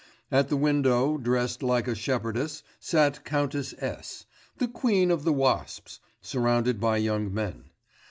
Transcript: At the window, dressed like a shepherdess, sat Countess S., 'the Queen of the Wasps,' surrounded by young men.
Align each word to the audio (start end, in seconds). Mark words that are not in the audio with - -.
At 0.31 0.49
the 0.49 0.57
window, 0.57 1.15
dressed 1.19 1.61
like 1.61 1.87
a 1.87 1.93
shepherdess, 1.93 2.63
sat 2.79 3.23
Countess 3.23 3.75
S., 3.77 4.25
'the 4.57 4.69
Queen 4.69 5.11
of 5.11 5.25
the 5.25 5.31
Wasps,' 5.31 5.99
surrounded 6.23 6.79
by 6.79 6.97
young 6.97 7.31
men. 7.31 7.65